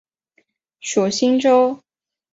[0.79, 1.79] 属新州。